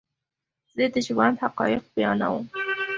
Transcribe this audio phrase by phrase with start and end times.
[0.75, 2.45] زه دژوند حقایق بیانوم